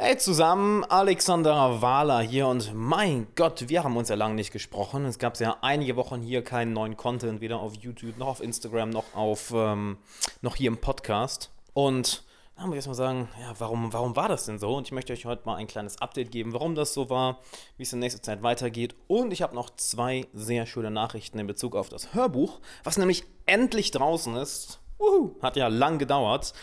[0.00, 5.04] Hey zusammen, Alexander Wahler hier und mein Gott, wir haben uns ja lange nicht gesprochen.
[5.04, 8.90] Es gab ja einige Wochen hier keinen neuen Content, weder auf YouTube noch auf Instagram
[8.90, 9.98] noch auf ähm,
[10.40, 11.50] noch hier im Podcast.
[11.74, 12.22] Und
[12.56, 14.76] da muss ich erstmal sagen, ja, warum, warum war das denn so?
[14.76, 17.40] Und ich möchte euch heute mal ein kleines Update geben, warum das so war,
[17.76, 18.94] wie es in nächster Zeit weitergeht.
[19.08, 23.24] Und ich habe noch zwei sehr schöne Nachrichten in Bezug auf das Hörbuch, was nämlich
[23.46, 24.78] endlich draußen ist.
[25.00, 26.54] Uhu, hat ja lang gedauert.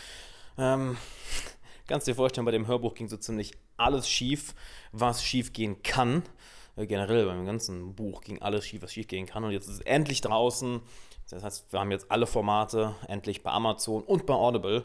[0.56, 0.96] Ähm,
[1.86, 4.54] Kannst dir vorstellen, bei dem Hörbuch ging so ziemlich alles schief,
[4.92, 6.22] was schief gehen kann.
[6.76, 9.44] Äh, generell beim ganzen Buch ging alles schief, was schief gehen kann.
[9.44, 10.80] Und jetzt ist es endlich draußen.
[11.30, 14.84] Das heißt, wir haben jetzt alle Formate endlich bei Amazon und bei Audible.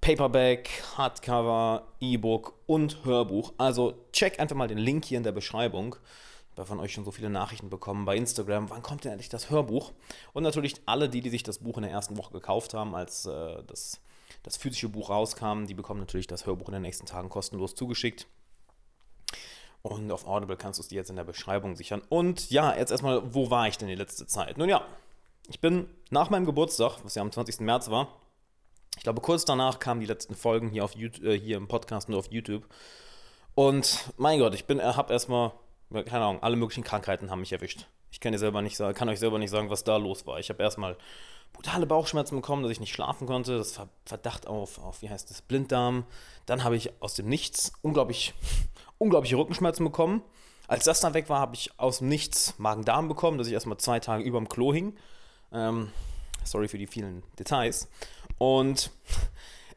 [0.00, 3.52] Paperback, Hardcover, E-Book und Hörbuch.
[3.58, 5.96] Also check einfach mal den Link hier in der Beschreibung.
[6.52, 8.70] Ich habe von euch schon so viele Nachrichten bekommen bei Instagram.
[8.70, 9.92] Wann kommt denn endlich das Hörbuch?
[10.32, 13.26] Und natürlich alle die, die sich das Buch in der ersten Woche gekauft haben, als
[13.26, 14.00] äh, das
[14.42, 18.26] das physische Buch rauskam, die bekommen natürlich das Hörbuch in den nächsten Tagen kostenlos zugeschickt.
[19.82, 22.02] Und auf Audible kannst du es dir jetzt in der Beschreibung sichern.
[22.08, 24.58] Und ja, jetzt erstmal, wo war ich denn die letzte Zeit?
[24.58, 24.84] Nun ja,
[25.48, 27.60] ich bin nach meinem Geburtstag, was ja am 20.
[27.60, 28.08] März war,
[28.96, 32.08] ich glaube, kurz danach kamen die letzten Folgen hier, auf YouTube, äh, hier im Podcast
[32.08, 32.68] und auf YouTube.
[33.54, 35.52] Und mein Gott, ich bin, äh, habe erstmal,
[35.90, 37.86] keine Ahnung, alle möglichen Krankheiten haben mich erwischt.
[38.10, 40.38] Ich kann, dir selber nicht, kann euch selber nicht sagen, was da los war.
[40.38, 40.96] Ich habe erstmal
[41.52, 43.58] brutale Bauchschmerzen bekommen, dass ich nicht schlafen konnte.
[43.58, 46.04] Das Verdacht auf, auf wie heißt das, Blinddarm.
[46.46, 48.34] Dann habe ich aus dem Nichts unglaublich,
[48.98, 50.22] unglaubliche Rückenschmerzen bekommen.
[50.68, 53.78] Als das dann weg war, habe ich aus dem Nichts Magen-Darm bekommen, dass ich erstmal
[53.78, 54.96] zwei Tage über dem Klo hing.
[55.52, 55.90] Ähm,
[56.44, 57.88] sorry für die vielen Details.
[58.38, 58.90] Und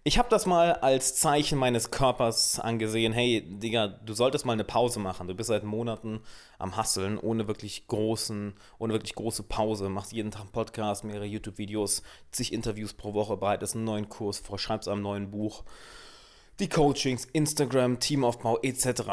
[0.05, 3.13] ich habe das mal als Zeichen meines Körpers angesehen.
[3.13, 5.29] Hey, Digga, du solltest mal eine Pause machen.
[5.29, 6.19] Du bist seit Monaten
[6.59, 9.87] am Hasseln, ohne wirklich großen, ohne wirklich große Pause.
[9.87, 14.39] Machst jeden Tag einen Podcast, mehrere YouTube-Videos, zig Interviews pro Woche, bereitest einen neuen Kurs
[14.39, 15.63] vor, schreibst ein neues Buch.
[16.59, 19.03] Die Coachings, Instagram, Teamaufbau etc.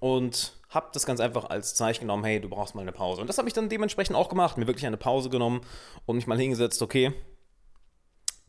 [0.00, 3.20] Und habe das ganz einfach als Zeichen genommen, hey, du brauchst mal eine Pause.
[3.20, 5.60] Und das habe ich dann dementsprechend auch gemacht, mir wirklich eine Pause genommen
[6.06, 7.12] und mich mal hingesetzt, okay,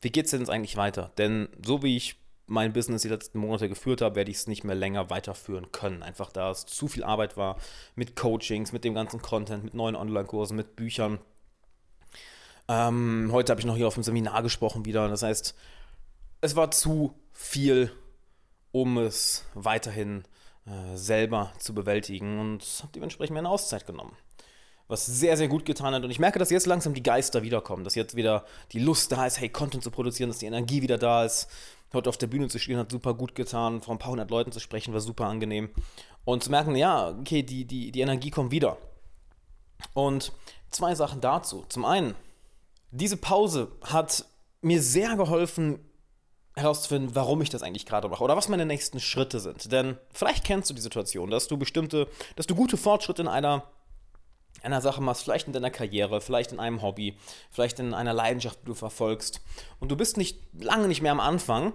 [0.06, 1.12] wie geht es denn jetzt eigentlich weiter?
[1.18, 4.64] Denn so wie ich mein Business die letzten Monate geführt habe, werde ich es nicht
[4.64, 6.04] mehr länger weiterführen können.
[6.04, 7.58] Einfach da es zu viel Arbeit war
[7.96, 11.18] mit Coachings, mit dem ganzen Content, mit neuen Online-Kursen, mit Büchern.
[12.68, 15.10] Ähm, heute habe ich noch hier auf dem Seminar gesprochen wieder.
[15.10, 15.56] Das heißt,
[16.42, 17.92] es war zu viel,
[18.72, 20.24] um es weiterhin
[20.68, 24.16] äh, selber zu bewältigen und habe dementsprechend mir eine Auszeit genommen
[24.88, 26.04] was sehr, sehr gut getan hat.
[26.04, 29.26] Und ich merke, dass jetzt langsam die Geister wiederkommen, dass jetzt wieder die Lust da
[29.26, 31.48] ist, hey, Content zu produzieren, dass die Energie wieder da ist.
[31.94, 34.52] Heute auf der Bühne zu stehen hat super gut getan, vor ein paar hundert Leuten
[34.52, 35.70] zu sprechen war super angenehm.
[36.24, 38.78] Und zu merken, ja, okay, die, die, die Energie kommt wieder.
[39.94, 40.32] Und
[40.72, 41.66] zwei Sachen dazu.
[41.70, 42.16] Zum einen,
[42.92, 44.26] diese Pause hat
[44.62, 45.80] mir sehr geholfen,
[46.56, 49.72] herauszufinden, warum ich das eigentlich gerade mache oder was meine nächsten Schritte sind.
[49.72, 53.64] Denn vielleicht kennst du die Situation, dass du bestimmte, dass du gute Fortschritte in einer
[54.66, 57.18] einer Sache machst, vielleicht in deiner Karriere, vielleicht in einem Hobby,
[57.52, 59.42] vielleicht in einer Leidenschaft, die du verfolgst.
[59.80, 61.74] Und du bist nicht lange nicht mehr am Anfang.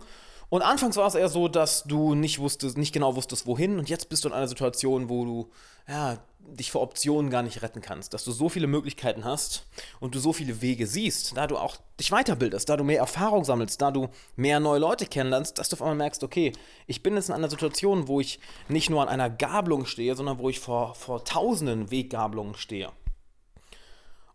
[0.49, 3.79] Und anfangs war es eher so, dass du nicht wusstest, nicht genau wusstest, wohin.
[3.79, 5.51] Und jetzt bist du in einer Situation, wo du
[5.89, 6.19] ja,
[6.51, 9.67] dich vor Optionen gar nicht retten kannst, dass du so viele Möglichkeiten hast
[10.01, 13.45] und du so viele Wege siehst, da du auch dich weiterbildest, da du mehr Erfahrung
[13.45, 16.53] sammelst, da du mehr neue Leute kennenlernst, dass du auf einmal merkst, okay,
[16.87, 20.39] ich bin jetzt in einer Situation, wo ich nicht nur an einer Gabelung stehe, sondern
[20.39, 22.91] wo ich vor, vor tausenden Weggabelungen stehe.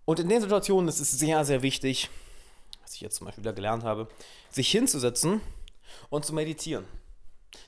[0.05, 2.09] Und in den Situationen ist es sehr, sehr wichtig,
[2.83, 4.07] was ich jetzt zum Beispiel wieder gelernt habe,
[4.51, 5.41] sich hinzusetzen
[6.09, 6.85] und zu meditieren.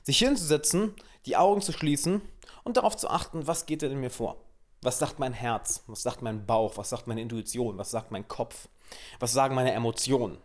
[0.02, 0.94] Sich hinzusetzen,
[1.26, 2.22] die Augen zu schließen
[2.64, 4.36] und darauf zu achten, was geht denn in mir vor?
[4.82, 5.82] Was sagt mein Herz?
[5.86, 6.76] Was sagt mein Bauch?
[6.76, 7.78] Was sagt meine Intuition?
[7.78, 8.68] Was sagt mein Kopf?
[9.18, 10.38] Was sagen meine Emotionen?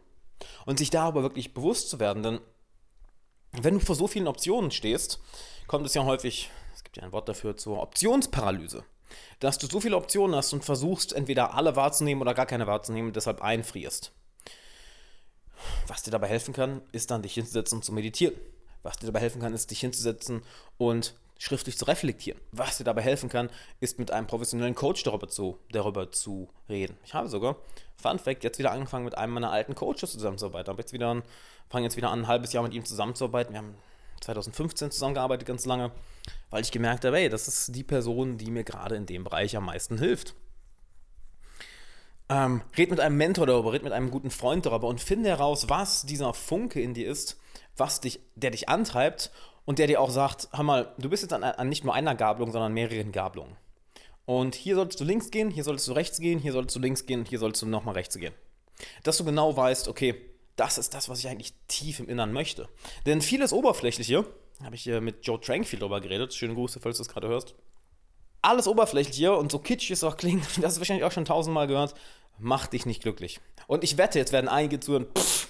[0.65, 2.39] Und sich darüber wirklich bewusst zu werden, denn
[3.53, 5.19] wenn du vor so vielen Optionen stehst,
[5.67, 8.83] kommt es ja häufig, es gibt ja ein Wort dafür, zur Optionsparalyse.
[9.39, 13.09] Dass du so viele Optionen hast und versuchst, entweder alle wahrzunehmen oder gar keine wahrzunehmen
[13.09, 14.11] und deshalb einfrierst.
[15.87, 18.35] Was dir dabei helfen kann, ist dann dich hinzusetzen und zu meditieren.
[18.83, 20.44] Was dir dabei helfen kann, ist dich hinzusetzen
[20.77, 22.39] und schriftlich zu reflektieren.
[22.51, 23.50] Was dir dabei helfen kann,
[23.80, 26.97] ist mit einem professionellen Coach darüber zu, darüber zu reden.
[27.06, 27.57] Ich habe sogar,
[27.95, 30.71] Fun Fact, jetzt wieder angefangen mit einem meiner alten Coaches zusammenzuarbeiten.
[30.74, 31.24] Ich jetzt wieder
[31.69, 33.53] fange jetzt wieder an, ein halbes Jahr mit ihm zusammenzuarbeiten.
[33.53, 33.75] Wir haben
[34.21, 35.91] 2015 zusammengearbeitet, ganz lange,
[36.50, 39.57] weil ich gemerkt habe, hey, das ist die Person, die mir gerade in dem Bereich
[39.57, 40.35] am meisten hilft.
[42.30, 45.68] Ähm, red mit einem Mentor darüber, red mit einem guten Freund darüber und finde heraus,
[45.68, 47.38] was dieser Funke in dir ist,
[47.77, 49.31] was dich, der dich antreibt
[49.65, 52.15] und der dir auch sagt, hör mal, du bist jetzt an, an nicht nur einer
[52.15, 53.55] Gabelung, sondern mehreren Gabelungen.
[54.25, 57.05] Und hier solltest du links gehen, hier solltest du rechts gehen, hier solltest du links
[57.05, 58.33] gehen hier solltest du nochmal rechts gehen.
[59.03, 60.15] Dass du genau weißt, okay,
[60.55, 62.69] das ist das, was ich eigentlich tief im Innern möchte.
[63.05, 64.25] Denn vieles Oberflächliche
[64.63, 66.33] habe ich äh, mit Joe Trankfield darüber geredet.
[66.33, 67.55] Schöne Grüße, falls du es gerade hörst.
[68.41, 71.25] Alles oberflächlich hier und so kitschig es auch klingt, das hast du wahrscheinlich auch schon
[71.25, 71.95] tausendmal gehört,
[72.37, 73.39] macht dich nicht glücklich.
[73.67, 75.47] Und ich wette, jetzt werden einige zuhören, pff,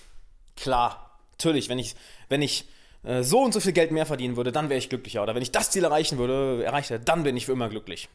[0.56, 1.13] klar,
[1.44, 1.96] natürlich, wenn ich,
[2.30, 2.66] wenn ich
[3.04, 5.22] äh, so und so viel Geld mehr verdienen würde, dann wäre ich glücklicher.
[5.22, 8.10] Oder wenn ich das Ziel erreichen würde, erreicht hätte, dann bin ich für immer glücklich.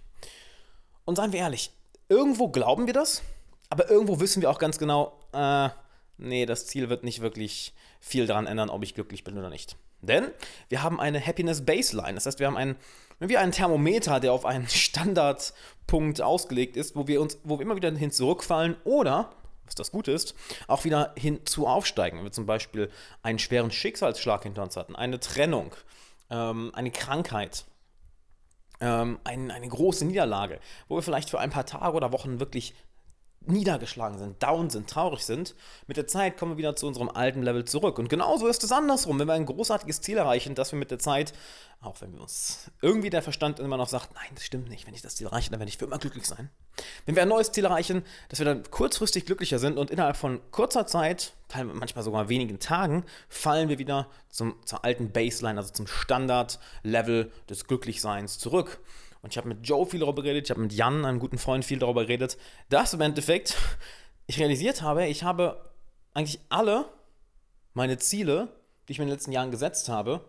[1.05, 1.71] Und seien wir ehrlich,
[2.09, 3.23] irgendwo glauben wir das,
[3.71, 5.69] aber irgendwo wissen wir auch ganz genau, äh,
[6.17, 9.77] nee, das Ziel wird nicht wirklich viel daran ändern, ob ich glücklich bin oder nicht.
[10.01, 10.29] Denn
[10.69, 12.15] wir haben eine Happiness Baseline.
[12.15, 12.77] Das heißt, wir haben einen,
[13.19, 17.77] wir einen Thermometer, der auf einen Standardpunkt ausgelegt ist, wo wir uns, wo wir immer
[17.77, 19.31] wieder hin zurückfallen oder,
[19.69, 20.35] was das Gute ist,
[20.67, 22.19] auch wieder hinzu aufsteigen.
[22.19, 22.91] Wenn wir zum Beispiel
[23.23, 25.75] einen schweren Schicksalsschlag hinter uns hatten, eine Trennung,
[26.31, 27.67] ähm, eine Krankheit,
[28.81, 32.75] ähm, ein, eine große Niederlage, wo wir vielleicht für ein paar Tage oder Wochen wirklich
[33.47, 35.55] niedergeschlagen sind, down sind, traurig sind,
[35.87, 37.99] mit der Zeit kommen wir wieder zu unserem alten Level zurück.
[37.99, 39.19] Und genauso ist es andersrum.
[39.19, 41.33] Wenn wir ein großartiges Ziel erreichen, dass wir mit der Zeit,
[41.81, 44.95] auch wenn wir uns irgendwie der Verstand immer noch sagt, nein, das stimmt nicht, wenn
[44.95, 46.51] ich das Ziel erreiche, dann werde ich für immer glücklich sein.
[47.07, 50.41] Wenn wir ein neues Ziel erreichen, dass wir dann kurzfristig glücklicher sind und innerhalb von
[50.51, 55.87] kurzer Zeit, manchmal sogar wenigen Tagen, fallen wir wieder zum, zur alten Baseline, also zum
[55.87, 58.81] Standard-Level des Glücklichseins zurück.
[59.23, 61.65] Und ich habe mit Joe viel darüber geredet, ich habe mit Jan, einem guten Freund,
[61.65, 62.39] viel darüber geredet,
[62.69, 63.57] dass im Endeffekt
[64.27, 65.73] ich realisiert habe, ich habe
[66.15, 66.87] eigentlich alle
[67.75, 68.49] meine Ziele,
[68.87, 70.21] die ich mir in den letzten Jahren gesetzt habe,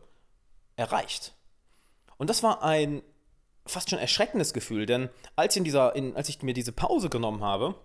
[0.75, 1.33] erreicht.
[2.18, 3.01] Und das war ein
[3.65, 7.09] fast schon erschreckendes Gefühl, denn als ich, in dieser, in, als ich mir diese Pause
[7.09, 7.75] genommen habe,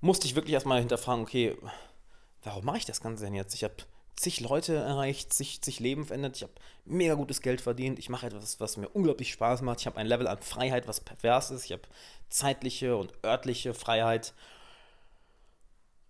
[0.00, 1.56] musste ich wirklich erstmal hinterfragen, okay,
[2.42, 3.54] warum mache ich das Ganze denn jetzt?
[3.54, 3.74] Ich habe
[4.16, 6.36] zig Leute erreicht, zig, zig Leben verändert.
[6.36, 6.52] Ich habe
[6.84, 7.98] mega gutes Geld verdient.
[7.98, 9.80] Ich mache etwas, was mir unglaublich Spaß macht.
[9.80, 11.64] Ich habe ein Level an Freiheit, was pervers ist.
[11.64, 11.82] Ich habe
[12.28, 14.34] zeitliche und örtliche Freiheit.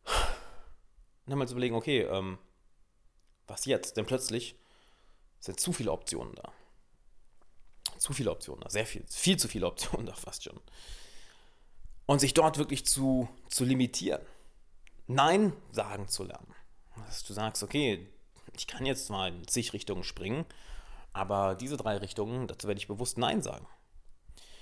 [0.04, 2.38] Und dann mal zu überlegen, okay, ähm,
[3.46, 3.96] was jetzt?
[3.96, 4.56] Denn plötzlich
[5.38, 6.52] sind zu viele Optionen da.
[7.98, 8.70] Zu viele Optionen da.
[8.70, 10.60] Sehr viel, viel zu viele Optionen da fast schon.
[12.06, 14.22] Und sich dort wirklich zu, zu limitieren.
[15.06, 16.54] Nein sagen zu lernen
[17.06, 18.08] dass du sagst, okay,
[18.56, 20.44] ich kann jetzt mal in zig Richtungen springen,
[21.12, 23.66] aber diese drei Richtungen, dazu werde ich bewusst Nein sagen.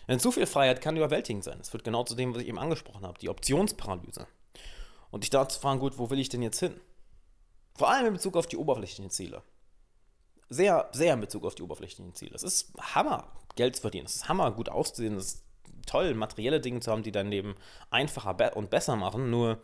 [0.09, 1.59] Denn zu viel Freiheit kann überwältigend sein.
[1.61, 4.27] Es wird genau zu dem, was ich eben angesprochen habe, die Optionsparalyse.
[5.11, 6.81] Und dich da zu fragen, gut, wo will ich denn jetzt hin?
[7.77, 9.43] Vor allem in Bezug auf die oberflächlichen Ziele.
[10.49, 12.35] Sehr, sehr in Bezug auf die oberflächlichen Ziele.
[12.35, 14.07] Es ist Hammer, Geld zu verdienen.
[14.07, 15.17] Es ist Hammer, gut auszusehen.
[15.17, 15.45] Es ist
[15.87, 17.55] toll, materielle Dinge zu haben, die dein Leben
[17.91, 19.31] einfacher und besser machen.
[19.31, 19.63] Nur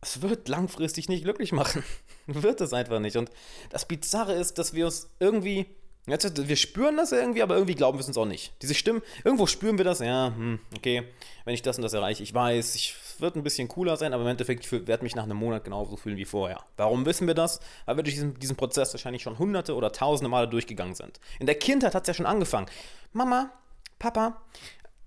[0.00, 1.82] es wird langfristig nicht glücklich machen.
[2.26, 3.16] wird es einfach nicht.
[3.16, 3.30] Und
[3.70, 5.66] das Bizarre ist, dass wir uns irgendwie,
[6.06, 8.52] wir spüren das irgendwie, aber irgendwie glauben wir es uns auch nicht.
[8.62, 11.04] Diese Stimmen, irgendwo spüren wir das, ja, hm, okay,
[11.44, 14.22] wenn ich das und das erreiche, ich weiß, ich wird ein bisschen cooler sein, aber
[14.22, 16.62] im Endeffekt, ich werde mich nach einem Monat genauso fühlen wie vorher.
[16.76, 17.60] Warum wissen wir das?
[17.86, 21.18] Weil wir durch diesen, diesen Prozess wahrscheinlich schon hunderte oder tausende Male durchgegangen sind.
[21.38, 22.66] In der Kindheit hat es ja schon angefangen.
[23.12, 23.50] Mama,
[23.98, 24.40] Papa,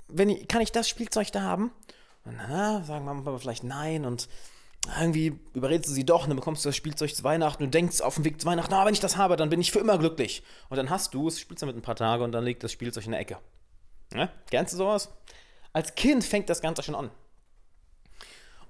[0.08, 1.72] wenn ich, kann ich das Spielzeug da haben?
[2.26, 4.28] Und na, sagen Mama, Papa vielleicht nein und
[5.00, 8.02] irgendwie überredest du sie doch und dann bekommst du das Spielzeug zu Weihnachten und denkst
[8.02, 9.98] auf dem Weg zu Weihnachten, oh, wenn ich das habe, dann bin ich für immer
[9.98, 10.44] glücklich.
[10.70, 13.06] Und dann hast du es, spielst damit ein paar Tage und dann liegt das Spielzeug
[13.06, 13.38] in der Ecke.
[14.14, 14.30] Ja?
[14.50, 15.10] Kennst du sowas?
[15.74, 17.12] Als Kind fängt das Ganze schon an.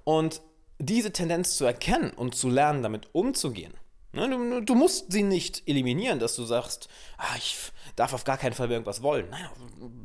[0.04, 0.42] Und
[0.78, 3.81] diese Tendenz zu erkennen und zu lernen, damit umzugehen, Ne,
[4.12, 7.56] du, du, musst sie nicht eliminieren, dass du sagst, ah, ich
[7.96, 9.28] darf auf gar keinen Fall mehr irgendwas wollen.
[9.30, 9.48] Nein,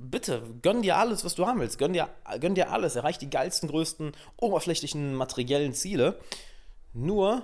[0.10, 1.78] bitte, gönn dir alles, was du haben willst.
[1.78, 2.10] Gönn dir,
[2.40, 2.96] gönn dir alles.
[2.96, 6.20] Erreich die geilsten, größten, oberflächlichen, materiellen Ziele.
[6.94, 7.44] Nur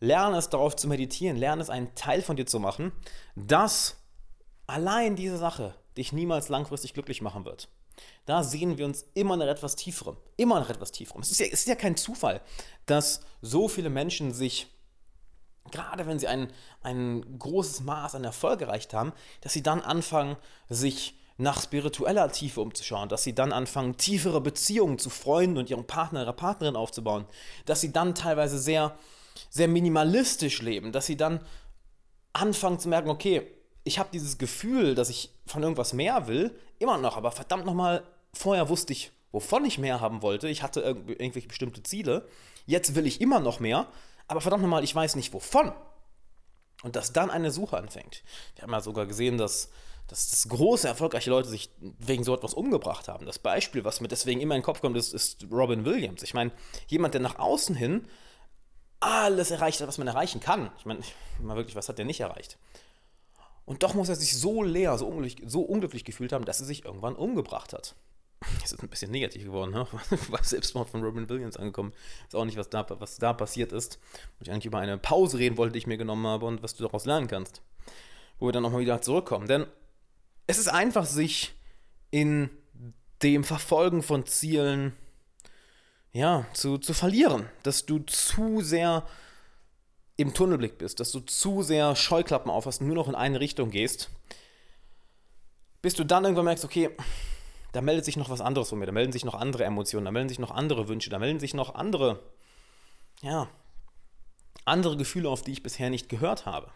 [0.00, 2.92] lerne es darauf zu meditieren, lerne es einen Teil von dir zu machen,
[3.34, 3.96] dass
[4.66, 7.68] allein diese Sache dich niemals langfristig glücklich machen wird.
[8.26, 10.16] Da sehen wir uns immer nach etwas Tieferem.
[10.36, 11.22] Immer nach etwas Tieferem.
[11.22, 12.40] Es ist ja, es ist ja kein Zufall,
[12.86, 14.68] dass so viele Menschen sich
[15.72, 16.48] gerade wenn sie ein,
[16.82, 20.36] ein großes Maß an Erfolg erreicht haben, dass sie dann anfangen,
[20.68, 25.86] sich nach spiritueller Tiefe umzuschauen, dass sie dann anfangen, tiefere Beziehungen zu Freunden und ihrem
[25.86, 27.26] Partner, ihrer Partnerin aufzubauen,
[27.64, 28.96] dass sie dann teilweise sehr,
[29.48, 31.40] sehr minimalistisch leben, dass sie dann
[32.32, 33.46] anfangen zu merken, okay,
[33.84, 38.02] ich habe dieses Gefühl, dass ich von irgendwas mehr will, immer noch, aber verdammt nochmal,
[38.34, 42.26] vorher wusste ich, wovon ich mehr haben wollte, ich hatte irgendwelche bestimmte Ziele,
[42.66, 43.86] jetzt will ich immer noch mehr,
[44.28, 45.72] aber verdammt nochmal, ich weiß nicht wovon.
[46.84, 48.22] Und dass dann eine Suche anfängt.
[48.54, 49.70] Wir haben ja sogar gesehen, dass,
[50.06, 53.26] dass, dass große, erfolgreiche Leute sich wegen so etwas umgebracht haben.
[53.26, 56.22] Das Beispiel, was mir deswegen immer in den Kopf kommt, ist, ist Robin Williams.
[56.22, 56.52] Ich meine,
[56.86, 58.06] jemand, der nach außen hin
[59.00, 60.70] alles erreicht hat, was man erreichen kann.
[60.78, 61.00] Ich meine,
[61.40, 62.58] mal wirklich, was hat der nicht erreicht?
[63.64, 66.66] Und doch muss er sich so leer, so unglücklich, so unglücklich gefühlt haben, dass er
[66.66, 67.94] sich irgendwann umgebracht hat.
[68.64, 69.86] Es ist ein bisschen negativ geworden, ne?
[70.28, 71.92] War Selbstmord von Robin Williams angekommen.
[72.26, 73.98] Ist auch nicht, was da, was da passiert ist.
[74.38, 76.74] Und ich eigentlich über eine Pause reden wollte, die ich mir genommen habe und was
[76.74, 77.62] du daraus lernen kannst.
[78.38, 79.48] wo wir dann nochmal wieder zurückkommen.
[79.48, 79.66] Denn
[80.46, 81.54] es ist einfach, sich
[82.10, 82.50] in
[83.22, 84.94] dem Verfolgen von Zielen
[86.12, 89.06] ja, zu, zu verlieren, dass du zu sehr
[90.16, 93.70] im Tunnelblick bist, dass du zu sehr Scheuklappen aufhast und nur noch in eine Richtung
[93.70, 94.10] gehst,
[95.80, 96.90] bis du dann irgendwann merkst, okay,
[97.72, 100.10] da meldet sich noch was anderes von mir, da melden sich noch andere Emotionen, da
[100.10, 102.20] melden sich noch andere Wünsche, da melden sich noch andere,
[103.22, 103.48] ja,
[104.64, 106.70] andere Gefühle, auf die ich bisher nicht gehört habe.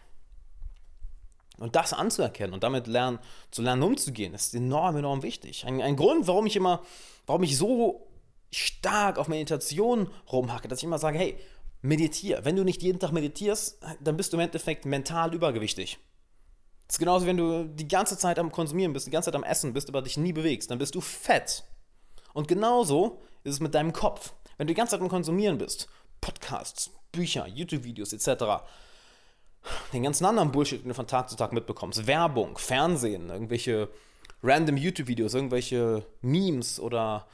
[1.57, 3.19] Und das anzuerkennen und damit lernen,
[3.51, 5.65] zu lernen umzugehen, ist enorm, enorm wichtig.
[5.65, 6.81] Ein, ein Grund, warum ich immer,
[7.27, 8.07] warum ich so
[8.51, 11.37] stark auf Meditation rumhacke, dass ich immer sage, hey,
[11.81, 12.45] meditiere.
[12.45, 15.99] Wenn du nicht jeden Tag meditierst, dann bist du im Endeffekt mental übergewichtig.
[16.93, 19.73] Ist genauso, wenn du die ganze Zeit am Konsumieren bist, die ganze Zeit am Essen
[19.73, 21.63] bist, aber dich nie bewegst, dann bist du fett.
[22.33, 24.31] Und genauso ist es mit deinem Kopf.
[24.57, 25.87] Wenn du die ganze Zeit am Konsumieren bist,
[26.21, 28.61] Podcasts, Bücher, YouTube-Videos etc.,
[29.91, 33.89] den ganzen anderen Bullshit, den du von Tag zu Tag mitbekommst, Werbung, Fernsehen, irgendwelche
[34.43, 37.25] random YouTube-Videos, irgendwelche Memes oder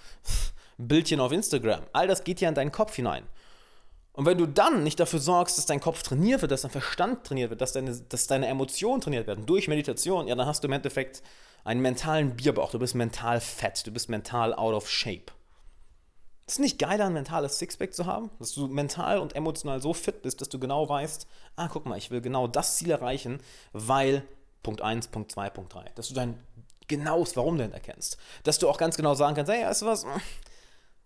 [0.78, 3.26] Bildchen auf Instagram, all das geht ja in deinen Kopf hinein.
[4.20, 7.24] Und wenn du dann nicht dafür sorgst, dass dein Kopf trainiert wird, dass dein Verstand
[7.24, 10.68] trainiert wird, dass deine, dass deine Emotionen trainiert werden durch Meditation, ja, dann hast du
[10.68, 11.24] im Endeffekt
[11.64, 12.72] einen mentalen Bierbauch.
[12.72, 15.32] Du bist mental fett, du bist mental out of shape.
[16.48, 18.30] Ist es nicht geiler, ein mentales Sixpack zu haben?
[18.40, 21.98] Dass du mental und emotional so fit bist, dass du genau weißt, ah, guck mal,
[21.98, 23.40] ich will genau das Ziel erreichen,
[23.72, 24.24] weil
[24.64, 25.92] Punkt 1, Punkt 2, Punkt 3.
[25.96, 26.38] Dass du dein
[26.90, 28.18] genaues Warum denn erkennst.
[28.44, 30.06] Dass du auch ganz genau sagen kannst, hey, weißt du was?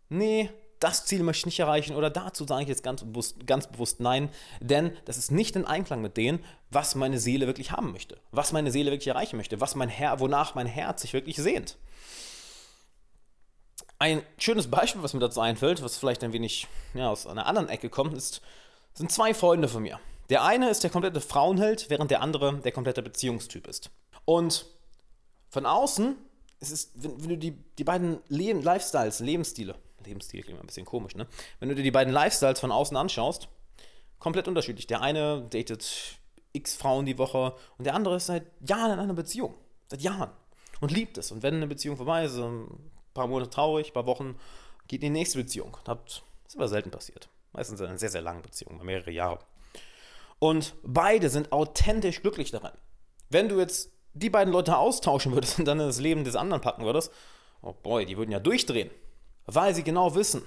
[0.10, 0.50] Nee,
[0.84, 4.02] das Ziel möchte ich nicht erreichen oder dazu sage ich jetzt ganz bewusst, ganz bewusst
[4.02, 8.20] nein, denn das ist nicht in Einklang mit dem, was meine Seele wirklich haben möchte,
[8.32, 11.78] was meine Seele wirklich erreichen möchte, was mein Herr, wonach mein Herz sich wirklich sehnt.
[13.98, 17.70] Ein schönes Beispiel, was mir dazu einfällt, was vielleicht ein wenig ja, aus einer anderen
[17.70, 18.42] Ecke kommt, ist,
[18.94, 20.00] sind zwei Freunde von mir.
[20.30, 23.90] Der eine ist der komplette Frauenheld, während der andere der komplette Beziehungstyp ist.
[24.25, 24.66] Und
[25.50, 26.18] von außen,
[26.60, 30.86] es ist, wenn, wenn du die, die beiden Leben, Lifestyles, Lebensstile, Lebensstil klingt ein bisschen
[30.86, 31.28] komisch, ne?
[31.60, 33.48] Wenn du dir die beiden Lifestyles von außen anschaust,
[34.20, 34.88] komplett unterschiedlich.
[34.88, 36.20] Der eine datet
[36.54, 39.56] x Frauen die Woche und der andere ist seit Jahren in einer Beziehung.
[39.88, 40.30] Seit Jahren.
[40.80, 41.32] Und liebt es.
[41.32, 42.40] Und wenn eine Beziehung vorbei ist,
[43.14, 44.36] paar Monate traurig, ein paar Wochen,
[44.88, 45.78] geht in die nächste Beziehung.
[45.86, 47.30] Das ist aber selten passiert.
[47.54, 49.40] Meistens in einer sehr, sehr langen Beziehung, mehrere Jahre.
[50.40, 52.74] Und beide sind authentisch glücklich daran.
[53.30, 56.62] Wenn du jetzt die beiden Leute austauschen würdest und dann in das Leben des anderen
[56.62, 57.12] packen würdest,
[57.62, 58.90] oh boy, die würden ja durchdrehen.
[59.46, 60.44] Weil sie genau wissen,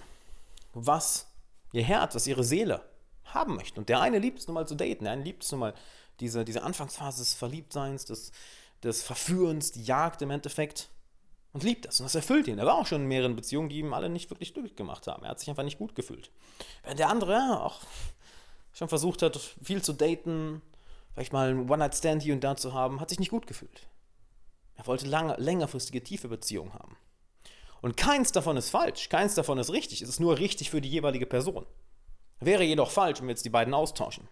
[0.73, 1.26] was
[1.73, 2.83] ihr Herz, was ihre Seele
[3.25, 3.79] haben möchte.
[3.79, 5.75] Und der eine liebt es nun mal zu daten, der eine liebt es nun mal
[6.21, 8.33] diese, diese Anfangsphase des Verliebtseins, des,
[8.83, 10.88] des Verführens, die Jagd im Endeffekt
[11.53, 12.00] und liebt das.
[12.00, 12.59] Und das erfüllt ihn.
[12.59, 15.25] Er war auch schon in mehreren Beziehungen, die ihm alle nicht wirklich glücklich gemacht haben.
[15.25, 16.31] Er hat sich einfach nicht gut gefühlt.
[16.83, 17.81] Während der andere auch
[18.73, 20.62] schon versucht hat, viel zu daten,
[21.15, 23.87] vielleicht mal einen One-Night-Stand hier und da zu haben, hat sich nicht gut gefühlt.
[24.76, 26.97] Er wollte lange, längerfristige, tiefe Beziehungen haben.
[27.83, 30.02] Und keins davon ist falsch, keins davon ist richtig.
[30.02, 31.66] Es ist nur richtig für die jeweilige Person.
[32.40, 34.28] Wäre jedoch falsch, wenn wir jetzt die beiden austauschen.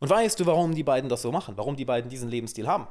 [0.00, 1.56] Und weißt du, warum die beiden das so machen?
[1.56, 2.88] Warum die beiden diesen Lebensstil haben?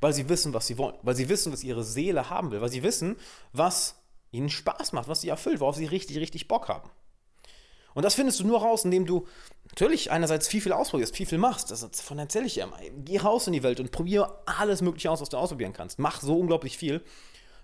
[0.00, 0.96] Weil sie wissen, was sie wollen.
[1.02, 2.60] Weil sie wissen, was ihre Seele haben will.
[2.60, 3.16] Weil sie wissen,
[3.52, 3.96] was
[4.30, 6.90] ihnen Spaß macht, was sie erfüllt, worauf sie richtig, richtig Bock haben.
[7.94, 9.26] Und das findest du nur raus, indem du
[9.70, 11.70] natürlich einerseits viel, viel ausprobierst, viel, viel machst.
[11.70, 12.78] Das, davon erzähle ich ja immer.
[12.98, 15.98] Geh raus in die Welt und probiere alles Mögliche aus, was du ausprobieren kannst.
[15.98, 17.02] Mach so unglaublich viel.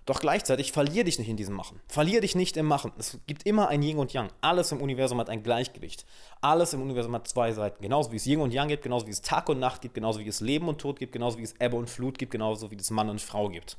[0.05, 1.79] Doch gleichzeitig verlier dich nicht in diesem Machen.
[1.87, 2.91] Verlier dich nicht im Machen.
[2.97, 4.31] Es gibt immer ein Yin und Yang.
[4.41, 6.05] Alles im Universum hat ein Gleichgewicht.
[6.41, 7.81] Alles im Universum hat zwei Seiten.
[7.81, 10.19] Genauso wie es Yin und Yang gibt, genauso wie es Tag und Nacht gibt, genauso
[10.19, 12.75] wie es Leben und Tod gibt, genauso wie es Ebbe und Flut gibt, genauso wie
[12.75, 13.77] es Mann und Frau gibt.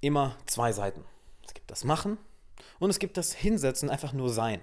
[0.00, 1.04] Immer zwei Seiten.
[1.46, 2.16] Es gibt das Machen
[2.78, 4.62] und es gibt das Hinsetzen, einfach nur Sein.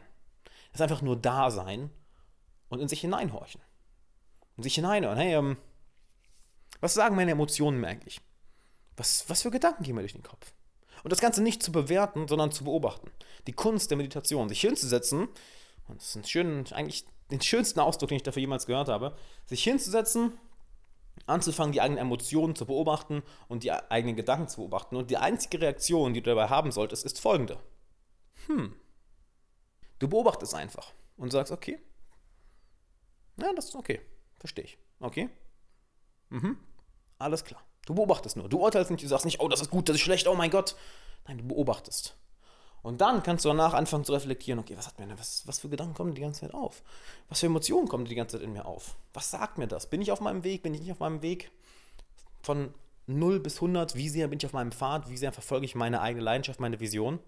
[0.72, 1.91] Es ist einfach nur da sein
[2.70, 3.62] und in sich hineinhorchen.
[4.58, 5.17] In sich hineinhören.
[5.17, 5.58] Hey, ähm,
[6.82, 8.20] was sagen meine Emotionen mir eigentlich?
[8.98, 10.51] Was, was für Gedanken gehen mir durch den Kopf?
[11.03, 13.12] Und das Ganze nicht zu bewerten, sondern zu beobachten.
[13.48, 15.27] Die Kunst der Meditation, sich hinzusetzen,
[15.88, 19.17] und das ist ein schön, eigentlich den schönsten Ausdruck, den ich dafür jemals gehört habe,
[19.45, 20.38] sich hinzusetzen,
[21.25, 24.95] anzufangen, die eigenen Emotionen zu beobachten und die eigenen Gedanken zu beobachten.
[24.95, 27.60] Und die einzige Reaktion, die du dabei haben solltest, ist folgende.
[28.48, 28.75] Hm.
[30.00, 31.79] Du beobachtest einfach und sagst, okay.
[33.38, 34.01] Ja, das ist okay.
[34.39, 34.77] Verstehe ich.
[35.00, 35.29] Okay.
[36.29, 36.57] Mhm.
[37.17, 37.63] Alles klar.
[37.86, 38.50] Du beobachtest nur.
[38.50, 40.52] Du urteilst nicht, du sagst nicht, oh, das ist gut, das ist schlecht, oh mein
[40.52, 40.75] Gott.
[41.28, 42.16] Nein, du beobachtest.
[42.82, 45.70] Und dann kannst du danach anfangen zu reflektieren, okay, was, hat mir, was, was für
[45.70, 46.84] Gedanken kommen die ganze Zeit auf?
[47.30, 48.96] Was für Emotionen kommen die ganze Zeit in mir auf?
[49.13, 49.88] Was sagt mir das?
[49.88, 50.63] Bin ich auf meinem Weg?
[50.63, 51.50] Bin ich nicht auf meinem Weg?
[52.42, 52.74] Von
[53.08, 55.10] 0 bis 100, wie sehr bin ich auf meinem Pfad?
[55.10, 57.20] Wie sehr verfolge ich meine eigene Leidenschaft, meine Vision?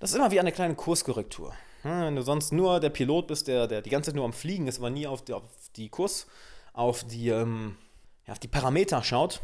[0.00, 1.54] Das ist immer wie eine kleine Kurskorrektur.
[1.84, 4.66] Wenn du sonst nur der Pilot bist, der, der die ganze Zeit nur am Fliegen
[4.66, 5.44] ist, aber nie auf die, auf
[5.76, 6.26] die Kurs,
[6.72, 7.76] auf die, ähm,
[8.28, 9.40] ja, auf die Parameter schaut,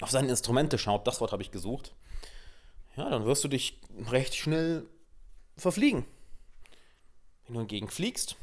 [0.00, 1.94] auf seine Instrumente schaut, das Wort habe ich gesucht,
[2.96, 3.78] ja, dann wirst du dich
[4.10, 4.88] recht schnell
[5.58, 6.06] verfliegen.
[7.44, 8.36] Wenn du hingegen fliegst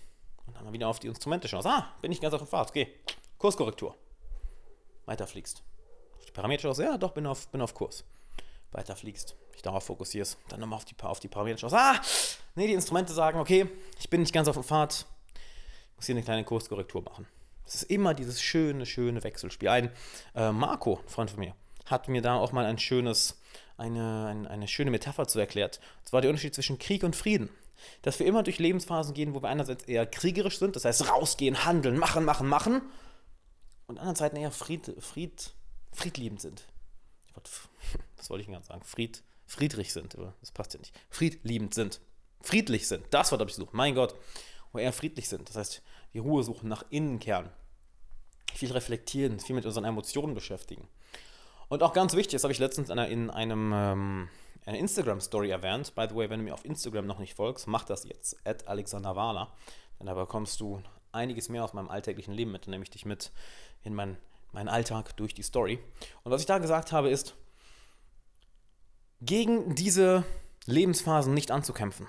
[0.46, 2.70] und dann mal wieder auf die Instrumente schaust, ah, bin ich ganz auf der Fahrt,
[2.70, 2.94] okay,
[3.40, 3.98] Kurskorrektur.
[5.06, 5.64] Weiter fliegst.
[6.20, 8.06] Auf die Parameter schaust, ja, doch, bin auf, bin auf Kurs.
[8.72, 12.00] Weiter fliegst, dich darauf fokussierst, dann nochmal auf die, auf die Parameter schaust, ah,
[12.54, 13.68] nee, die Instrumente sagen, okay,
[14.00, 15.08] ich bin nicht ganz auf der Fahrt,
[15.96, 17.28] muss hier eine kleine Kurskorrektur machen.
[17.66, 19.70] Es ist immer dieses schöne, schöne Wechselspiel.
[19.70, 19.92] Ein
[20.36, 21.56] äh, Marco, Freund von mir,
[21.86, 23.40] hat mir da auch mal ein schönes,
[23.78, 25.80] eine, eine, eine schöne Metapher zu erklärt.
[26.00, 27.50] Und zwar der Unterschied zwischen Krieg und Frieden.
[28.02, 31.66] Dass wir immer durch Lebensphasen gehen, wo wir einerseits eher kriegerisch sind, das heißt rausgehen,
[31.66, 32.82] handeln, machen, machen, machen,
[33.88, 35.54] und anderen Zeiten eher Fried, Fried,
[35.92, 36.66] friedliebend sind.
[38.18, 38.84] Was wollte ich gerade sagen?
[38.84, 40.96] Fried, friedrich sind, aber das passt ja nicht.
[41.10, 42.00] Friedliebend sind.
[42.42, 43.06] Friedlich sind.
[43.12, 43.74] Das Wort habe ich gesucht.
[43.74, 44.16] Mein Gott.
[44.72, 45.50] Wo eher friedlich sind.
[45.50, 45.82] Das heißt,
[46.14, 47.50] die Ruhe suchen, nach innen kehren.
[48.54, 50.88] Viel reflektieren, viel mit unseren Emotionen beschäftigen.
[51.70, 54.30] Und auch ganz wichtig, das habe ich letztens in, einem ähm,
[54.66, 55.96] eine Instagram-Story erwähnt.
[55.96, 58.38] By the way, wenn du mir auf Instagram noch nicht folgst, mach das jetzt.
[58.46, 59.52] At Alexander Wahler.
[60.00, 63.32] Denn da bekommst du einiges mehr aus meinem alltäglichen Leben mit, nämlich dich mit
[63.84, 64.18] in mein,
[64.52, 65.80] meinen Alltag durch die Story.
[66.24, 67.36] Und was ich da gesagt habe, ist,
[69.22, 70.24] gegen diese
[70.66, 72.08] Lebensphasen nicht anzukämpfen.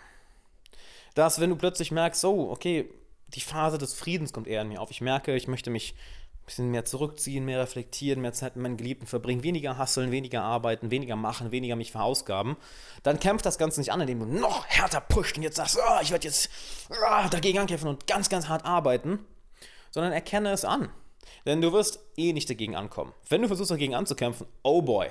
[1.15, 2.91] Dass, wenn du plötzlich merkst, so, okay,
[3.35, 4.91] die Phase des Friedens kommt eher in mir auf.
[4.91, 5.95] Ich merke, ich möchte mich
[6.45, 10.43] ein bisschen mehr zurückziehen, mehr reflektieren, mehr Zeit mit meinen Geliebten verbringen, weniger hasseln, weniger
[10.43, 12.57] arbeiten, weniger machen, weniger mich verausgaben.
[13.03, 16.01] Dann kämpft das Ganze nicht an, indem du noch härter pusht und jetzt sagst, oh,
[16.03, 16.51] ich werde jetzt
[16.91, 19.21] oh, dagegen ankämpfen und ganz, ganz hart arbeiten,
[19.91, 20.91] sondern erkenne es an.
[21.47, 23.13] Denn du wirst eh nicht dagegen ankommen.
[23.29, 25.09] Wenn du versuchst dagegen anzukämpfen, oh boy,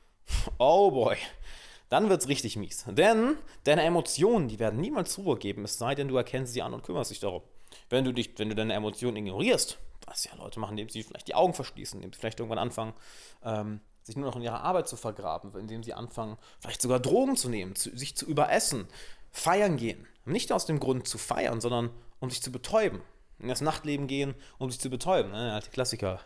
[0.58, 1.16] oh boy,
[1.88, 2.84] dann wird es richtig mies.
[2.88, 6.74] Denn deine Emotionen, die werden niemals Ruhe geben, es sei denn, du erkennst sie an
[6.74, 7.42] und kümmerst dich darum.
[7.88, 11.28] Wenn du, dich, wenn du deine Emotionen ignorierst, was ja Leute machen, indem sie vielleicht
[11.28, 12.94] die Augen verschließen, indem sie vielleicht irgendwann anfangen,
[13.44, 17.36] ähm, sich nur noch in ihrer Arbeit zu vergraben, indem sie anfangen, vielleicht sogar Drogen
[17.36, 18.86] zu nehmen, zu, sich zu überessen,
[19.32, 20.06] feiern gehen.
[20.24, 23.02] Nicht aus dem Grund zu feiern, sondern um sich zu betäuben.
[23.38, 25.32] In das Nachtleben gehen, um sich zu betäuben.
[25.32, 25.52] Ne?
[25.52, 26.20] Alte Klassiker.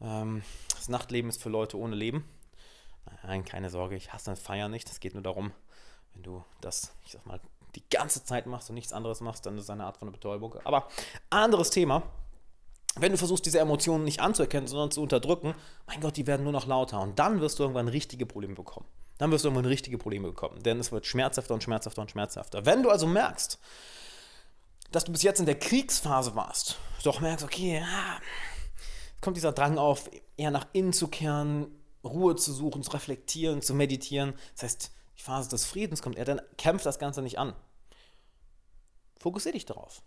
[0.00, 0.42] Ähm,
[0.74, 2.24] das Nachtleben ist für Leute ohne Leben.
[3.26, 4.88] Nein, keine Sorge, ich hasse Feiern nicht.
[4.88, 5.52] Es geht nur darum,
[6.14, 7.40] wenn du das, ich sag mal,
[7.74, 10.54] die ganze Zeit machst und nichts anderes machst, dann ist es eine Art von Betäubung.
[10.64, 10.88] Aber
[11.28, 12.04] anderes Thema.
[12.98, 15.54] Wenn du versuchst, diese Emotionen nicht anzuerkennen, sondern zu unterdrücken,
[15.86, 17.00] mein Gott, die werden nur noch lauter.
[17.00, 18.86] Und dann wirst du irgendwann richtige Probleme bekommen.
[19.18, 20.62] Dann wirst du irgendwann richtige Probleme bekommen.
[20.62, 22.64] Denn es wird schmerzhafter und schmerzhafter und schmerzhafter.
[22.64, 23.58] Wenn du also merkst,
[24.92, 28.18] dass du bis jetzt in der Kriegsphase warst, doch merkst, okay, ja,
[29.20, 31.66] kommt dieser Drang auf, eher nach innen zu kehren,
[32.06, 34.34] Ruhe zu suchen, zu reflektieren, zu meditieren.
[34.54, 37.54] Das heißt, die Phase des Friedens kommt, er dann kämpft das Ganze nicht an.
[39.18, 40.02] Fokussiere dich darauf.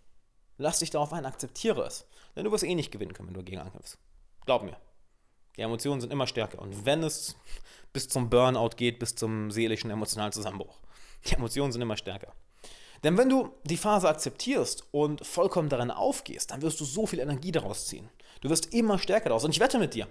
[0.56, 2.06] Lass dich darauf ein, akzeptiere es.
[2.36, 3.98] Denn du wirst eh nicht gewinnen können, wenn du dagegen ankämpfst.
[4.44, 4.76] Glaub mir.
[5.56, 6.60] Die Emotionen sind immer stärker.
[6.60, 7.36] Und wenn es
[7.92, 10.80] bis zum Burnout geht, bis zum seelischen, emotionalen Zusammenbruch,
[11.26, 12.32] die Emotionen sind immer stärker.
[13.02, 17.18] Denn wenn du die Phase akzeptierst und vollkommen darin aufgehst, dann wirst du so viel
[17.18, 18.10] Energie daraus ziehen.
[18.42, 19.44] Du wirst immer stärker daraus.
[19.44, 20.06] Und ich wette mit dir,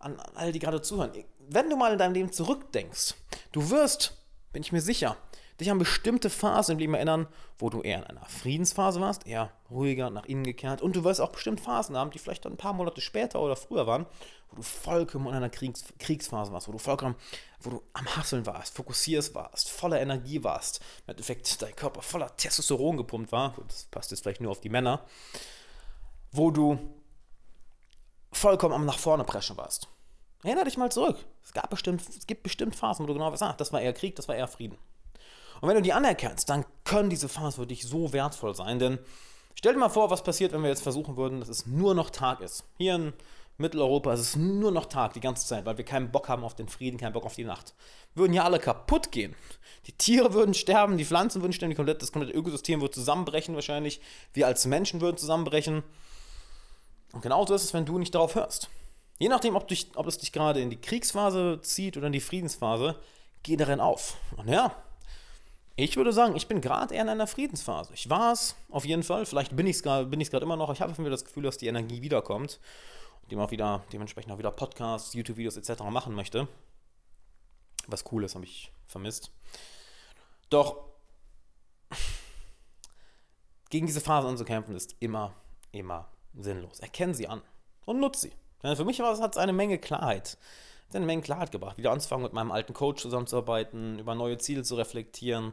[0.00, 1.12] an alle, die gerade zuhören,
[1.48, 3.14] wenn du mal in deinem Leben zurückdenkst,
[3.52, 4.16] du wirst,
[4.52, 5.16] bin ich mir sicher,
[5.60, 7.26] dich an bestimmte Phasen im Leben erinnern,
[7.58, 10.80] wo du eher in einer Friedensphase warst, eher ruhiger, nach innen gekehrt.
[10.80, 13.56] Und du wirst auch bestimmt Phasen haben, die vielleicht dann ein paar Monate später oder
[13.56, 14.06] früher waren,
[14.50, 17.14] wo du vollkommen in einer Kriegs Kriegsphase warst, wo du vollkommen,
[17.60, 20.80] wo du am Hasseln warst, fokussiert warst, voller Energie warst.
[21.06, 23.54] Im Endeffekt dein Körper voller Testosteron gepumpt war.
[23.68, 25.04] Das passt jetzt vielleicht nur auf die Männer.
[26.32, 26.78] Wo du
[28.32, 29.88] vollkommen am nach vorne preschen warst.
[30.42, 31.16] Erinner dich mal zurück.
[31.44, 33.92] Es, gab bestimmt, es gibt bestimmt Phasen, wo du genau weißt, ah, das war eher
[33.92, 34.78] Krieg, das war eher Frieden.
[35.60, 38.78] Und wenn du die anerkennst, dann können diese Phasen für dich so wertvoll sein.
[38.78, 38.98] Denn
[39.54, 42.08] stell dir mal vor, was passiert, wenn wir jetzt versuchen würden, dass es nur noch
[42.08, 42.64] Tag ist.
[42.78, 43.12] Hier in
[43.58, 46.54] Mitteleuropa ist es nur noch Tag die ganze Zeit, weil wir keinen Bock haben auf
[46.54, 47.74] den Frieden, keinen Bock auf die Nacht.
[48.14, 49.36] Wir würden ja alle kaputt gehen.
[49.86, 54.00] Die Tiere würden sterben, die Pflanzen würden sterben, das komplette Ökosystem würde zusammenbrechen wahrscheinlich.
[54.32, 55.82] Wir als Menschen würden zusammenbrechen.
[57.12, 58.68] Und genauso ist es, wenn du nicht darauf hörst.
[59.18, 62.20] Je nachdem, ob, dich, ob es dich gerade in die Kriegsphase zieht oder in die
[62.20, 62.96] Friedensphase,
[63.42, 64.16] geh darin auf.
[64.36, 64.74] Und ja,
[65.76, 67.92] ich würde sagen, ich bin gerade eher in einer Friedensphase.
[67.94, 69.26] Ich war es auf jeden Fall.
[69.26, 70.72] Vielleicht bin ich es gerade immer noch.
[70.72, 72.60] Ich habe mir das Gefühl, dass die Energie wiederkommt
[73.22, 75.82] und dem auch wieder, dementsprechend auch wieder Podcasts, YouTube-Videos etc.
[75.84, 76.48] machen möchte.
[77.86, 79.32] Was cool ist, habe ich vermisst.
[80.48, 80.84] Doch
[83.70, 85.32] gegen diese Phase anzukämpfen ist immer,
[85.72, 86.80] immer sinnlos.
[86.80, 87.42] Erkennen sie an
[87.84, 88.32] und nutze sie.
[88.62, 90.36] Ja, für mich hat es eine Menge Klarheit.
[90.88, 91.78] Hat eine Menge Klarheit gebracht.
[91.78, 95.52] Wieder anzufangen, mit meinem alten Coach zusammenzuarbeiten, über neue Ziele zu reflektieren,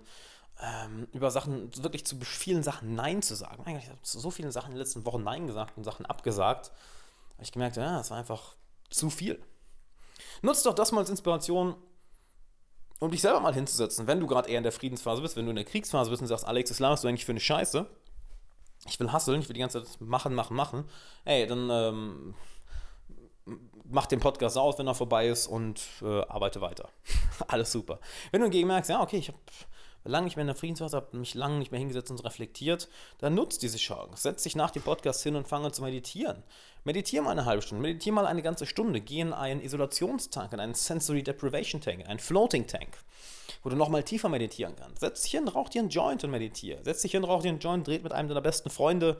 [0.61, 3.63] ähm, über Sachen, wirklich zu vielen Sachen Nein zu sagen.
[3.65, 6.05] Eigentlich habe ich zu so vielen Sachen in den letzten Wochen Nein gesagt und Sachen
[6.05, 6.71] abgesagt,
[7.33, 8.55] Habe ich gemerkt, ja, das war einfach
[8.89, 9.41] zu viel.
[10.41, 11.75] Nutzt doch das mal als Inspiration,
[12.99, 15.51] um dich selber mal hinzusetzen, wenn du gerade eher in der Friedensphase bist, wenn du
[15.51, 17.87] in der Kriegsphase bist und sagst, Alex, was laberst du eigentlich für eine Scheiße?
[18.85, 20.85] Ich will hasseln, ich will die ganze Zeit machen, machen, machen.
[21.25, 22.35] Ey, dann ähm,
[23.89, 26.89] mach den Podcast aus, wenn er vorbei ist und äh, arbeite weiter.
[27.47, 27.99] Alles super.
[28.31, 29.39] Wenn du hingegen merkst, ja, okay, ich habe
[30.03, 32.87] lange nicht mehr in der Friedensphase, habe mich lange nicht mehr hingesetzt und reflektiert,
[33.19, 34.21] dann nutzt diese Chance.
[34.21, 36.43] Setz dich nach dem Podcast hin und fange zu meditieren.
[36.83, 40.59] Meditiere mal eine halbe Stunde, meditiere mal eine ganze Stunde, geh in einen Isolationstank, in
[40.59, 42.97] einen Sensory Deprivation Tank, in einen Floating Tank,
[43.63, 44.99] wo du nochmal tiefer meditieren kannst.
[44.99, 46.83] Setz dich hin, rauch dir einen Joint und meditiere.
[46.83, 49.17] Setz dich hin, rauch dir einen Joint, dreht mit einem deiner besten Freunde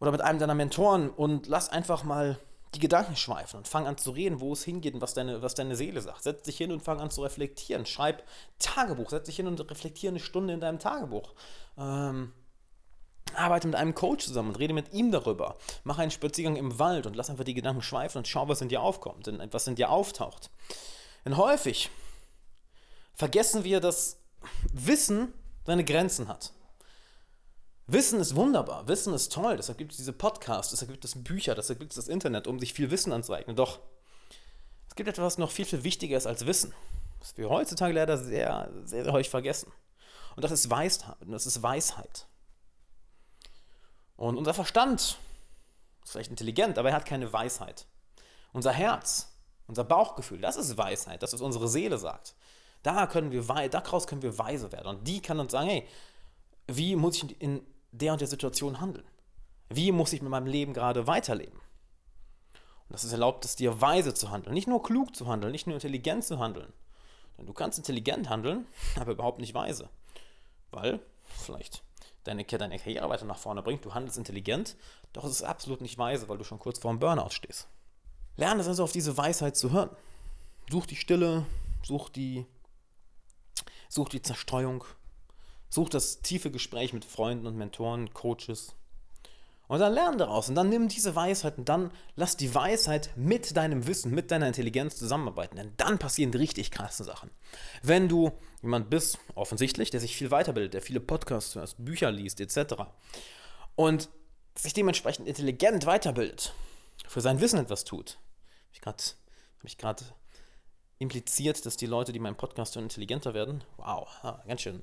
[0.00, 2.38] oder mit einem deiner Mentoren und lass einfach mal
[2.74, 5.54] die Gedanken schweifen und fang an zu reden, wo es hingeht und was deine, was
[5.54, 6.22] deine Seele sagt.
[6.22, 7.84] Setz dich hin und fang an zu reflektieren.
[7.84, 8.22] Schreib
[8.58, 11.34] Tagebuch, setz dich hin und reflektiere eine Stunde in deinem Tagebuch.
[11.76, 12.32] Ähm,
[13.34, 15.56] arbeite mit einem Coach zusammen und rede mit ihm darüber.
[15.84, 18.68] Mach einen Spaziergang im Wald und lass einfach die Gedanken schweifen und schau, was in
[18.68, 20.50] dir aufkommt, was in dir auftaucht.
[21.24, 21.90] Denn häufig
[23.22, 24.16] vergessen wir, dass
[24.72, 25.32] Wissen
[25.64, 26.52] seine Grenzen hat.
[27.86, 31.54] Wissen ist wunderbar, Wissen ist toll, deshalb gibt es diese Podcasts, deshalb gibt es Bücher,
[31.54, 33.54] deshalb gibt es das Internet, um sich viel Wissen anzueignen.
[33.54, 33.78] Doch
[34.88, 36.74] es gibt etwas, was noch viel, viel wichtiger ist als Wissen,
[37.20, 39.70] was wir heutzutage leider sehr, sehr, sehr häufig vergessen.
[40.34, 41.16] Und das ist Weisheit.
[41.20, 42.26] Das ist Weisheit.
[44.16, 45.16] Und unser Verstand
[46.02, 47.86] ist vielleicht intelligent, aber er hat keine Weisheit.
[48.52, 49.32] Unser Herz,
[49.68, 52.34] unser Bauchgefühl, das ist Weisheit, das ist unsere Seele sagt.
[52.82, 54.88] Da können wir, daraus können wir weise werden.
[54.88, 55.86] Und die kann uns sagen, hey,
[56.66, 59.06] wie muss ich in der und der Situation handeln?
[59.68, 61.58] Wie muss ich mit meinem Leben gerade weiterleben?
[62.88, 64.54] Und das erlaubt es dir, weise zu handeln.
[64.54, 66.72] Nicht nur klug zu handeln, nicht nur intelligent zu handeln.
[67.38, 68.66] Denn du kannst intelligent handeln,
[69.00, 69.88] aber überhaupt nicht weise.
[70.70, 71.82] Weil, vielleicht
[72.24, 74.76] deine, deine Karriere weiter nach vorne bringt, du handelst intelligent,
[75.12, 77.68] doch es ist absolut nicht weise, weil du schon kurz vor dem Burnout stehst.
[78.36, 79.90] Lerne es also auf diese Weisheit zu hören.
[80.70, 81.44] Such die Stille,
[81.82, 82.46] such die,
[83.92, 84.84] such die Zerstreuung,
[85.68, 88.74] Such das tiefe Gespräch mit Freunden und Mentoren, Coaches.
[89.68, 93.56] Und dann lern daraus und dann nimm diese Weisheit und dann lass die Weisheit mit
[93.56, 95.56] deinem Wissen, mit deiner Intelligenz zusammenarbeiten.
[95.56, 97.30] Denn dann passieren richtig krasse Sachen.
[97.82, 102.38] Wenn du jemand bist, offensichtlich, der sich viel weiterbildet, der viele Podcasts hört, Bücher liest,
[102.42, 102.82] etc.
[103.76, 104.10] und
[104.54, 106.52] sich dementsprechend intelligent weiterbildet,
[107.08, 108.18] für sein Wissen etwas tut.
[108.84, 108.96] Habe
[109.64, 110.04] ich gerade
[111.02, 113.62] impliziert, dass die Leute, die meinen Podcast hören, intelligenter werden?
[113.76, 114.08] Wow,
[114.46, 114.82] ganz schön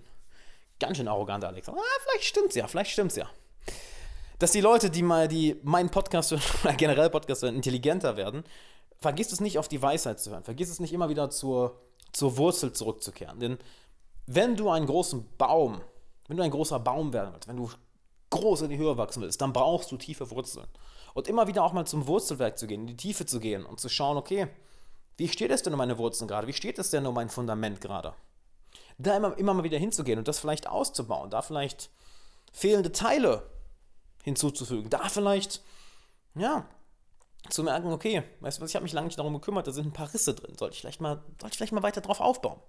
[0.80, 1.68] Ganz schön arrogant, Alex.
[1.68, 3.30] Ah, vielleicht stimmt's ja, vielleicht stimmt's ja.
[4.40, 8.44] Dass die Leute, die mal die meinen Podcast hören, oder generell Podcast hören, intelligenter werden,
[9.02, 10.44] vergiss es nicht auf die Weisheit zu hören.
[10.44, 11.82] Vergiss es nicht immer wieder zur,
[12.14, 13.40] zur Wurzel zurückzukehren.
[13.40, 13.58] Denn
[14.26, 15.82] wenn du einen großen Baum,
[16.28, 17.70] wenn du ein großer Baum werden willst, wenn du
[18.30, 20.68] groß in die Höhe wachsen willst, dann brauchst du tiefe Wurzeln.
[21.14, 23.82] Und immer wieder auch mal zum Wurzelwerk zu gehen, in die Tiefe zu gehen und
[23.82, 24.48] zu schauen, okay,
[25.20, 26.48] wie steht es denn um meine Wurzeln gerade?
[26.48, 28.14] Wie steht es denn um mein Fundament gerade?
[29.00, 31.90] da immer, immer mal wieder hinzugehen und das vielleicht auszubauen, da vielleicht
[32.52, 33.50] fehlende Teile
[34.24, 35.62] hinzuzufügen, da vielleicht,
[36.36, 36.68] ja,
[37.50, 39.88] zu merken, okay, weißt du was, ich habe mich lange nicht darum gekümmert, da sind
[39.88, 42.60] ein paar Risse drin, sollte ich vielleicht mal, sollte ich vielleicht mal weiter drauf aufbauen.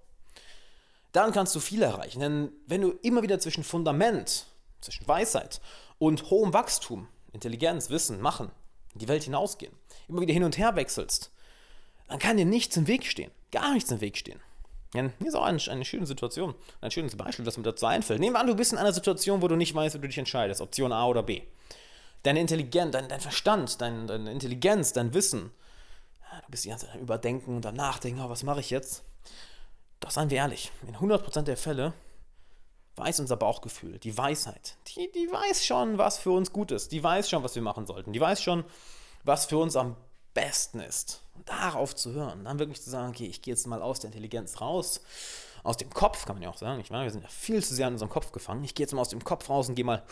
[1.13, 4.47] Dann kannst du viel erreichen, denn wenn du immer wieder zwischen Fundament,
[4.81, 5.61] zwischen Weisheit
[5.99, 8.53] und hohem Wachstum, Intelligenz, Wissen, Machen,
[8.93, 9.75] in die Welt hinausgehen,
[10.07, 11.33] immer wieder hin und her wechselst,
[12.11, 14.41] dann kann dir nichts im Weg stehen, gar nichts im Weg stehen.
[14.95, 18.19] Ja, hier ist auch eine, eine schöne Situation, ein schönes Beispiel, was mir dazu einfällt.
[18.19, 20.19] Nehmen wir an, du bist in einer Situation, wo du nicht weißt, wie du dich
[20.19, 21.43] entscheidest, Option A oder B.
[22.25, 25.53] Deine Intelligenz, dein, dein Verstand, dein, deine Intelligenz, dein Wissen,
[26.45, 29.05] du bist die ganze Zeit am Überdenken und am Nachdenken, oh, was mache ich jetzt?
[30.01, 31.93] Doch seien wir ehrlich, in 100% der Fälle
[32.97, 37.03] weiß unser Bauchgefühl, die Weisheit, die, die weiß schon, was für uns gut ist, die
[37.03, 38.65] weiß schon, was wir machen sollten, die weiß schon,
[39.23, 39.97] was für uns am
[40.35, 41.23] besten ist.
[41.41, 44.09] Und darauf zu hören, dann wirklich zu sagen, okay, ich gehe jetzt mal aus der
[44.09, 45.01] Intelligenz raus,
[45.63, 47.75] aus dem Kopf, kann man ja auch sagen, ich meine, wir sind ja viel zu
[47.75, 48.63] sehr in unserem Kopf gefangen.
[48.63, 50.03] Ich gehe jetzt mal aus dem Kopf raus und gehe mal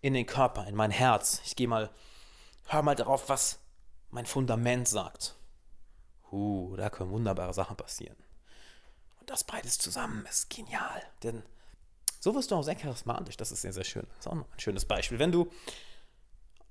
[0.00, 1.42] in den Körper, in mein Herz.
[1.44, 1.90] Ich gehe mal,
[2.66, 3.58] hör mal darauf, was
[4.10, 5.34] mein Fundament sagt.
[6.30, 8.16] Uh, da können wunderbare Sachen passieren.
[9.18, 11.42] Und das beides zusammen ist genial, denn
[12.20, 13.36] so wirst du auch sehr charismatisch.
[13.38, 14.06] Das ist sehr, sehr schön.
[14.10, 15.18] Das ist auch ein schönes Beispiel.
[15.18, 15.50] Wenn du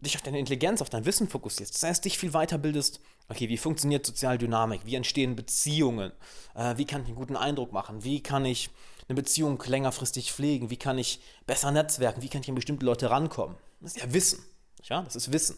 [0.02, 3.58] dich auf deine Intelligenz, auf dein Wissen fokussierst, das heißt, dich viel weiterbildest, okay, wie
[3.58, 6.12] funktioniert Sozialdynamik, wie entstehen Beziehungen,
[6.56, 8.70] äh, wie kann ich einen guten Eindruck machen, wie kann ich
[9.08, 13.10] eine Beziehung längerfristig pflegen, wie kann ich besser netzwerken, wie kann ich an bestimmte Leute
[13.10, 13.58] rankommen.
[13.82, 14.44] Das ist ja Wissen,
[14.84, 15.58] ja, das ist Wissen,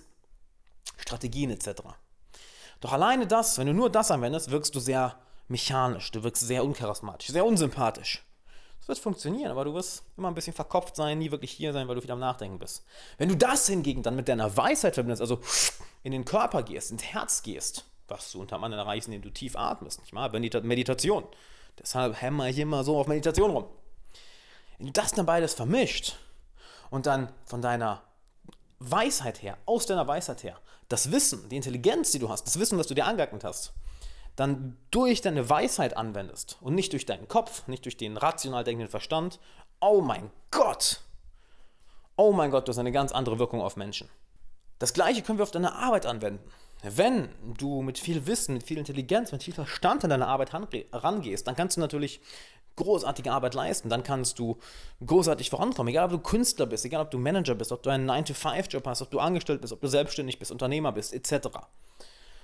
[0.97, 1.81] Strategien etc.
[2.79, 6.63] Doch alleine das, wenn du nur das anwendest, wirkst du sehr mechanisch, du wirkst sehr
[6.63, 8.23] uncharismatisch, sehr unsympathisch.
[8.81, 11.87] Es wird funktionieren, aber du wirst immer ein bisschen verkopft sein, nie wirklich hier sein,
[11.87, 12.83] weil du viel am Nachdenken bist.
[13.19, 15.39] Wenn du das hingegen dann mit deiner Weisheit verbindest, also
[16.03, 19.55] in den Körper gehst, ins Herz gehst, was du unter anderem erreichst, indem du tief
[19.55, 20.29] atmest, nicht mal?
[20.31, 21.25] Meditation.
[21.79, 23.65] Deshalb hämmer ich immer so auf Meditation rum.
[24.77, 26.17] Wenn du das dann beides vermischt
[26.89, 28.01] und dann von deiner
[28.79, 32.79] Weisheit her, aus deiner Weisheit her, das Wissen, die Intelligenz, die du hast, das Wissen,
[32.79, 33.73] was du dir angeeignet hast,
[34.35, 38.89] dann durch deine Weisheit anwendest und nicht durch deinen Kopf, nicht durch den rational denkenden
[38.89, 39.39] Verstand,
[39.79, 41.01] oh mein Gott,
[42.15, 44.09] oh mein Gott, du hast eine ganz andere Wirkung auf Menschen.
[44.79, 46.43] Das gleiche können wir auf deine Arbeit anwenden.
[46.83, 51.47] Wenn du mit viel Wissen, mit viel Intelligenz, mit viel Verstand an deine Arbeit rangehst,
[51.47, 52.19] dann kannst du natürlich
[52.75, 53.89] großartige Arbeit leisten.
[53.89, 54.57] Dann kannst du
[55.05, 55.89] großartig vorankommen.
[55.89, 59.03] Egal, ob du Künstler bist, egal, ob du Manager bist, ob du einen 9-to-5-Job hast,
[59.03, 61.49] ob du angestellt bist, ob du selbstständig bist, Unternehmer bist, etc.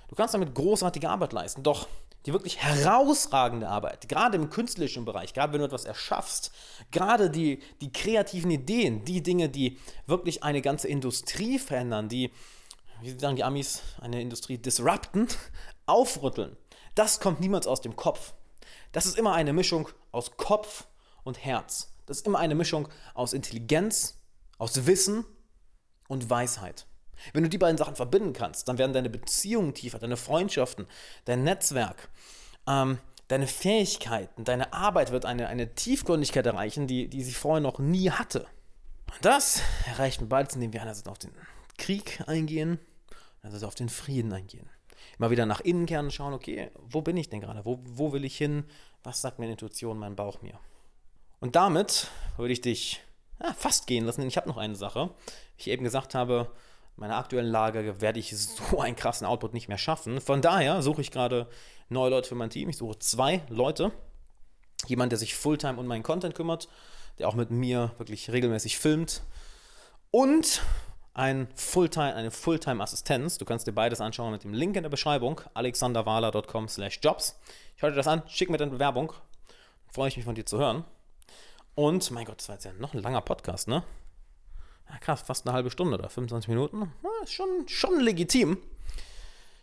[0.08, 1.62] Du kannst damit großartige Arbeit leisten.
[1.62, 1.88] Doch
[2.26, 6.50] die wirklich herausragende Arbeit, gerade im künstlerischen Bereich, gerade wenn du etwas erschaffst,
[6.90, 12.32] gerade die, die kreativen Ideen, die Dinge, die wirklich eine ganze Industrie verändern, die
[13.00, 15.28] wie sagen die Amis, eine Industrie disrupten,
[15.86, 16.56] aufrütteln.
[16.94, 18.34] Das kommt niemals aus dem Kopf.
[18.92, 20.86] Das ist immer eine Mischung aus Kopf
[21.22, 21.92] und Herz.
[22.06, 24.18] Das ist immer eine Mischung aus Intelligenz,
[24.58, 25.24] aus Wissen
[26.08, 26.87] und Weisheit.
[27.32, 30.86] Wenn du die beiden Sachen verbinden kannst, dann werden deine Beziehungen tiefer, deine Freundschaften,
[31.24, 32.08] dein Netzwerk,
[32.66, 37.78] ähm, deine Fähigkeiten, deine Arbeit wird eine, eine Tiefgründigkeit erreichen, die, die sie vorher noch
[37.78, 38.46] nie hatte.
[39.12, 41.32] Und das erreicht man beides, indem wir einerseits auf den
[41.76, 42.78] Krieg eingehen,
[43.42, 44.68] also auf den Frieden eingehen.
[45.18, 47.64] Immer wieder nach innen kehren und schauen, okay, wo bin ich denn gerade?
[47.64, 48.64] Wo, wo will ich hin?
[49.02, 50.58] Was sagt meine Intuition, mein Bauch mir?
[51.40, 53.00] Und damit würde ich dich
[53.42, 55.10] ja, fast gehen lassen, denn ich habe noch eine Sache.
[55.56, 56.50] Wie ich eben gesagt habe,
[56.98, 60.20] meiner aktuellen Lage werde ich so einen krassen Output nicht mehr schaffen.
[60.20, 61.46] Von daher suche ich gerade
[61.88, 62.68] neue Leute für mein Team.
[62.68, 63.92] Ich suche zwei Leute.
[64.86, 66.68] Jemand, der sich Fulltime um meinen Content kümmert,
[67.18, 69.22] der auch mit mir wirklich regelmäßig filmt.
[70.10, 70.62] Und
[71.14, 73.38] ein Fulltime, eine Fulltime-Assistenz.
[73.38, 77.38] Du kannst dir beides anschauen mit dem Link in der Beschreibung, alexanderwahler.com slash jobs.
[77.76, 79.12] Ich höre dir das an, schick mir deine Bewerbung.
[79.92, 80.84] Freue ich mich von dir zu hören.
[81.74, 83.82] Und, mein Gott, das war jetzt ja noch ein langer Podcast, ne?
[85.00, 86.92] Krass, fast eine halbe Stunde oder 25 Minuten.
[87.02, 88.58] Ja, ist schon, schon legitim.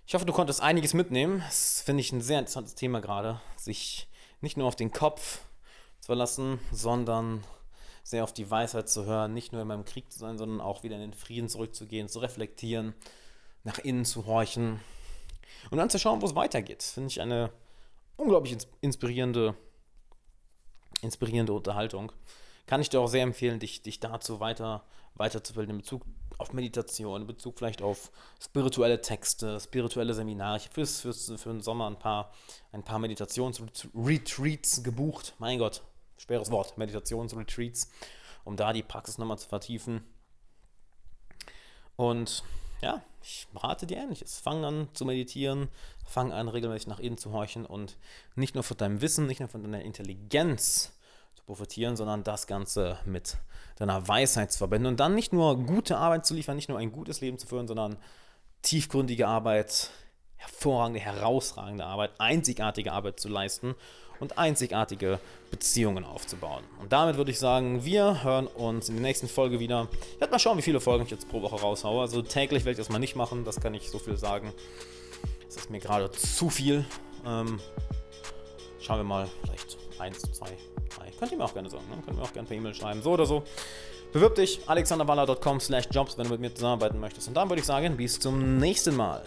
[0.07, 1.39] Ich hoffe, du konntest einiges mitnehmen.
[1.45, 3.41] Das finde ich ein sehr interessantes Thema gerade.
[3.57, 4.07] Sich
[4.41, 5.39] nicht nur auf den Kopf
[5.99, 7.43] zu verlassen, sondern
[8.03, 10.83] sehr auf die Weisheit zu hören, nicht nur in meinem Krieg zu sein, sondern auch
[10.83, 12.93] wieder in den Frieden zurückzugehen, zu reflektieren,
[13.63, 14.79] nach innen zu horchen
[15.71, 16.83] und dann zu schauen, wo es weitergeht.
[16.83, 17.51] Finde ich eine
[18.15, 19.55] unglaublich inspirierende,
[21.01, 22.11] inspirierende Unterhaltung.
[22.67, 24.83] Kann ich dir auch sehr empfehlen, dich, dich dazu weiter,
[25.15, 26.03] weiterzubilden in Bezug
[26.37, 30.57] auf Meditation, in Bezug vielleicht auf spirituelle Texte, spirituelle Seminare.
[30.57, 32.31] Ich habe fürs, fürs, für den Sommer ein paar,
[32.71, 35.33] ein paar Meditationsretreats gebucht.
[35.39, 35.81] Mein Gott,
[36.17, 37.89] schweres Wort, Meditationsretreats,
[38.43, 40.03] um da die Praxis nochmal zu vertiefen.
[41.95, 42.43] Und
[42.81, 44.39] ja, ich rate dir ähnliches.
[44.39, 45.69] Fang an zu meditieren,
[46.05, 47.97] fang an regelmäßig nach innen zu horchen und
[48.35, 50.91] nicht nur von deinem Wissen, nicht nur von deiner Intelligenz
[51.35, 53.37] zu profitieren, sondern das Ganze mit
[53.77, 56.91] deiner Weisheit zu verbinden und dann nicht nur gute Arbeit zu liefern, nicht nur ein
[56.91, 57.97] gutes Leben zu führen, sondern
[58.61, 59.91] tiefgründige Arbeit,
[60.37, 63.75] hervorragende, herausragende Arbeit, einzigartige Arbeit zu leisten
[64.19, 65.19] und einzigartige
[65.51, 66.63] Beziehungen aufzubauen.
[66.79, 69.89] Und damit würde ich sagen, wir hören uns in der nächsten Folge wieder.
[70.13, 72.01] Ich werde mal schauen, wie viele Folgen ich jetzt pro Woche raushaue.
[72.01, 74.53] Also täglich werde ich das mal nicht machen, das kann ich so viel sagen.
[75.47, 76.85] Es ist mir gerade zu viel.
[77.25, 77.59] Ähm,
[78.79, 80.57] schauen wir mal, vielleicht eins, zwei,
[80.89, 81.11] drei.
[81.19, 81.95] Könnt ihr mir auch gerne sagen, ne?
[82.05, 83.43] könnt ihr mir auch gerne per E-Mail schreiben, so oder so.
[84.13, 87.27] Bewirb dich alexanderwaller.com slash jobs, wenn du mit mir zusammenarbeiten möchtest.
[87.27, 89.23] Und dann würde ich sagen, bis zum nächsten Mal.